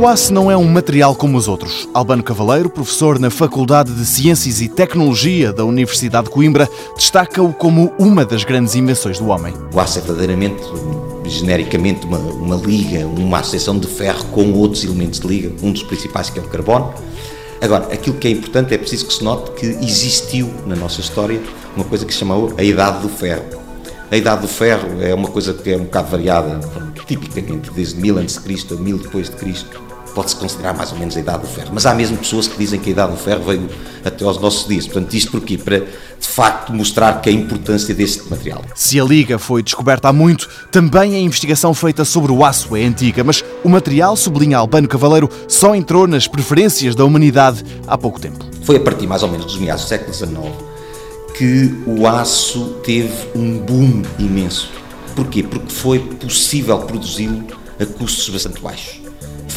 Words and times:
O 0.00 0.06
aço 0.06 0.32
não 0.32 0.48
é 0.48 0.56
um 0.56 0.62
material 0.62 1.12
como 1.12 1.36
os 1.36 1.48
outros. 1.48 1.88
Albano 1.92 2.22
Cavaleiro, 2.22 2.70
professor 2.70 3.18
na 3.18 3.30
Faculdade 3.30 3.92
de 3.92 4.06
Ciências 4.06 4.60
e 4.60 4.68
Tecnologia 4.68 5.52
da 5.52 5.64
Universidade 5.64 6.26
de 6.26 6.30
Coimbra, 6.30 6.70
destaca-o 6.94 7.52
como 7.52 7.92
uma 7.98 8.24
das 8.24 8.44
grandes 8.44 8.76
invenções 8.76 9.18
do 9.18 9.26
homem. 9.26 9.52
O 9.74 9.80
aço 9.80 9.98
é 9.98 10.02
verdadeiramente, 10.02 10.62
genericamente, 11.24 12.06
uma, 12.06 12.18
uma 12.18 12.54
liga, 12.54 13.08
uma 13.08 13.40
associação 13.40 13.76
de 13.76 13.88
ferro 13.88 14.24
com 14.26 14.52
outros 14.52 14.84
elementos 14.84 15.18
de 15.18 15.26
liga, 15.26 15.52
um 15.66 15.72
dos 15.72 15.82
principais 15.82 16.30
que 16.30 16.38
é 16.38 16.42
o 16.42 16.46
carbono. 16.46 16.94
Agora, 17.60 17.92
aquilo 17.92 18.18
que 18.18 18.28
é 18.28 18.30
importante 18.30 18.72
é 18.72 18.78
preciso 18.78 19.04
que 19.04 19.14
se 19.14 19.24
note 19.24 19.50
que 19.50 19.66
existiu 19.84 20.48
na 20.64 20.76
nossa 20.76 21.00
história 21.00 21.42
uma 21.74 21.84
coisa 21.84 22.06
que 22.06 22.12
se 22.12 22.20
chamou 22.20 22.54
a 22.56 22.62
Idade 22.62 23.02
do 23.02 23.08
Ferro. 23.08 23.57
A 24.10 24.16
Idade 24.16 24.42
do 24.42 24.48
Ferro 24.48 25.02
é 25.02 25.14
uma 25.14 25.28
coisa 25.28 25.52
que 25.52 25.70
é 25.70 25.76
um 25.76 25.84
bocado 25.84 26.08
variada, 26.08 26.60
tipicamente 27.06 27.70
desde 27.70 28.00
1000 28.00 28.18
a.C. 28.20 28.40
a 28.72 28.74
1000 28.74 28.98
depois 28.98 29.28
de 29.28 29.36
Cristo 29.36 29.88
pode-se 30.14 30.34
considerar 30.34 30.74
mais 30.74 30.90
ou 30.90 30.98
menos 30.98 31.16
a 31.16 31.20
idade 31.20 31.42
do 31.42 31.46
ferro. 31.46 31.70
Mas 31.72 31.86
há 31.86 31.94
mesmo 31.94 32.16
pessoas 32.16 32.48
que 32.48 32.58
dizem 32.58 32.80
que 32.80 32.88
a 32.88 32.92
idade 32.92 33.12
do 33.12 33.18
ferro 33.18 33.44
veio 33.44 33.68
até 34.04 34.24
aos 34.24 34.40
nossos 34.40 34.66
dias. 34.66 34.86
Portanto, 34.86 35.14
isto 35.14 35.30
porquê? 35.30 35.56
Para, 35.56 35.78
de 35.78 36.26
facto, 36.26 36.72
mostrar 36.72 37.20
que 37.20 37.28
a 37.28 37.32
importância 37.32 37.94
deste 37.94 38.28
material. 38.28 38.64
Se 38.74 38.98
a 38.98 39.04
liga 39.04 39.38
foi 39.38 39.62
descoberta 39.62 40.08
há 40.08 40.12
muito, 40.12 40.48
também 40.72 41.14
a 41.14 41.20
investigação 41.20 41.72
feita 41.72 42.04
sobre 42.04 42.32
o 42.32 42.44
aço 42.44 42.74
é 42.74 42.84
antiga, 42.84 43.22
mas 43.22 43.44
o 43.62 43.68
material, 43.68 44.16
sublinha 44.16 44.58
Albano 44.58 44.88
Cavaleiro, 44.88 45.28
só 45.46 45.74
entrou 45.74 46.08
nas 46.08 46.26
preferências 46.26 46.96
da 46.96 47.04
humanidade 47.04 47.64
há 47.86 47.96
pouco 47.96 48.18
tempo. 48.18 48.44
Foi 48.64 48.76
a 48.76 48.80
partir 48.80 49.06
mais 49.06 49.22
ou 49.22 49.28
menos 49.28 49.46
dos 49.46 49.58
meados 49.58 49.84
do 49.84 49.88
século 49.88 50.12
XIX 50.12 50.67
que 51.38 51.72
o 51.86 52.06
aço 52.06 52.80
teve 52.84 53.14
um 53.34 53.58
boom 53.58 54.02
imenso. 54.18 54.70
Porquê? 55.14 55.42
Porque 55.42 55.72
foi 55.72 56.00
possível 56.00 56.78
produzi-lo 56.80 57.46
a 57.80 57.86
custos 57.86 58.28
bastante 58.28 58.60
baixos 58.60 59.08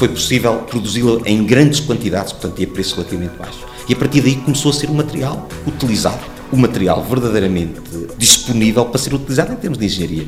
foi 0.01 0.07
possível 0.07 0.55
produzi-la 0.67 1.21
em 1.27 1.45
grandes 1.45 1.79
quantidades, 1.79 2.33
portanto, 2.33 2.59
e 2.59 2.63
a 2.63 2.67
preço 2.67 2.95
relativamente 2.95 3.37
baixo. 3.37 3.59
E 3.87 3.93
a 3.93 3.95
partir 3.95 4.21
daí 4.21 4.35
começou 4.37 4.71
a 4.71 4.73
ser 4.73 4.89
um 4.89 4.95
material 4.95 5.47
utilizado, 5.67 6.21
um 6.51 6.57
material 6.57 7.03
verdadeiramente 7.03 7.79
disponível 8.17 8.85
para 8.85 8.97
ser 8.97 9.13
utilizado 9.13 9.53
em 9.53 9.55
termos 9.57 9.77
de 9.77 9.85
engenharia. 9.85 10.25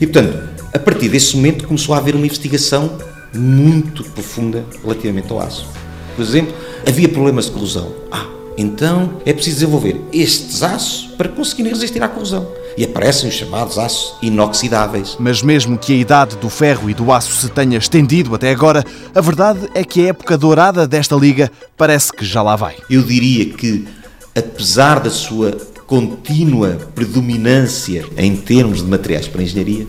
E, 0.00 0.08
portanto, 0.08 0.36
a 0.74 0.78
partir 0.80 1.08
desse 1.08 1.36
momento 1.36 1.68
começou 1.68 1.94
a 1.94 1.98
haver 1.98 2.16
uma 2.16 2.26
investigação 2.26 2.98
muito 3.32 4.02
profunda 4.10 4.64
relativamente 4.82 5.30
ao 5.32 5.40
aço. 5.40 5.68
Por 6.16 6.22
exemplo, 6.22 6.52
havia 6.84 7.08
problemas 7.08 7.44
de 7.44 7.52
corrosão. 7.52 7.92
Ah, 8.10 8.26
então 8.56 9.20
é 9.24 9.32
preciso 9.32 9.60
desenvolver 9.60 10.00
estes 10.12 10.62
aços 10.62 11.08
para 11.16 11.28
conseguirem 11.28 11.72
resistir 11.72 12.02
à 12.02 12.08
corrosão 12.08 12.46
e 12.76 12.84
aparecem 12.84 13.28
os 13.28 13.34
chamados 13.34 13.78
aços 13.78 14.14
inoxidáveis. 14.22 15.16
Mas 15.18 15.42
mesmo 15.42 15.78
que 15.78 15.92
a 15.92 15.96
idade 15.96 16.36
do 16.36 16.48
ferro 16.48 16.88
e 16.88 16.94
do 16.94 17.12
aço 17.12 17.32
se 17.32 17.48
tenha 17.48 17.78
estendido 17.78 18.34
até 18.34 18.50
agora, 18.50 18.84
a 19.14 19.20
verdade 19.20 19.68
é 19.74 19.84
que 19.84 20.06
a 20.06 20.08
época 20.08 20.38
dourada 20.38 20.86
desta 20.86 21.14
liga 21.16 21.50
parece 21.76 22.12
que 22.12 22.24
já 22.24 22.42
lá 22.42 22.56
vai. 22.56 22.76
Eu 22.88 23.02
diria 23.02 23.46
que, 23.46 23.86
apesar 24.34 25.00
da 25.00 25.10
sua 25.10 25.52
contínua 25.86 26.78
predominância 26.94 28.06
em 28.16 28.34
termos 28.34 28.78
de 28.82 28.88
materiais 28.88 29.28
para 29.28 29.40
a 29.40 29.44
engenharia, 29.44 29.86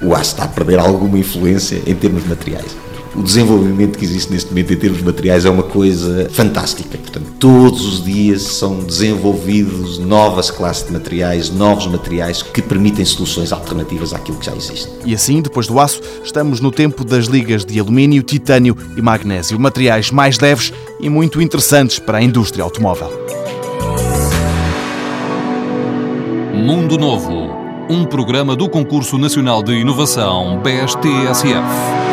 o 0.00 0.14
aço 0.14 0.32
está 0.32 0.44
a 0.44 0.48
perder 0.48 0.78
alguma 0.78 1.18
influência 1.18 1.80
em 1.86 1.94
termos 1.94 2.22
de 2.22 2.28
materiais 2.28 2.84
o 3.16 3.22
desenvolvimento 3.22 3.98
que 3.98 4.04
existe 4.04 4.32
neste 4.32 4.50
momento 4.50 4.72
em 4.72 4.76
termos 4.76 5.00
materiais 5.00 5.44
é 5.44 5.50
uma 5.50 5.62
coisa 5.62 6.28
fantástica. 6.30 6.98
Portanto, 6.98 7.26
todos 7.38 7.86
os 7.86 8.04
dias 8.04 8.42
são 8.42 8.78
desenvolvidos 8.80 9.98
novas 9.98 10.50
classes 10.50 10.86
de 10.86 10.92
materiais, 10.92 11.50
novos 11.50 11.86
materiais 11.86 12.42
que 12.42 12.60
permitem 12.60 13.04
soluções 13.04 13.52
alternativas 13.52 14.12
àquilo 14.12 14.38
que 14.38 14.46
já 14.46 14.54
existe. 14.54 14.90
E 15.04 15.14
assim, 15.14 15.40
depois 15.40 15.66
do 15.66 15.78
aço, 15.78 16.00
estamos 16.24 16.60
no 16.60 16.70
tempo 16.70 17.04
das 17.04 17.26
ligas 17.26 17.64
de 17.64 17.78
alumínio, 17.78 18.22
titânio 18.22 18.76
e 18.96 19.02
magnésio, 19.02 19.58
materiais 19.58 20.10
mais 20.10 20.38
leves 20.38 20.72
e 21.00 21.08
muito 21.08 21.40
interessantes 21.40 21.98
para 21.98 22.18
a 22.18 22.22
indústria 22.22 22.64
automóvel. 22.64 23.10
Mundo 26.52 26.96
Novo, 26.96 27.50
um 27.88 28.04
programa 28.04 28.56
do 28.56 28.68
Concurso 28.68 29.18
Nacional 29.18 29.62
de 29.62 29.72
Inovação 29.72 30.60
BSTSF. 30.62 32.03